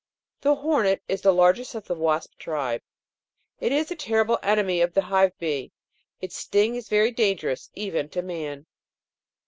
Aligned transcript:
The 0.41 0.55
hornet 0.55 1.03
is 1.07 1.21
the 1.21 1.31
largest 1.31 1.75
of 1.75 1.85
the 1.85 1.93
wasp 1.93 2.33
tribe. 2.39 2.81
It 3.59 3.71
is 3.71 3.91
a 3.91 3.95
terrible 3.95 4.39
enemy 4.41 4.81
of 4.81 4.95
the 4.95 5.03
hive 5.03 5.37
bee; 5.37 5.73
its 6.19 6.35
sting 6.35 6.73
is 6.73 6.89
very 6.89 7.11
dangerous 7.11 7.69
even 7.75 8.09
to 8.09 8.23
man. 8.23 8.65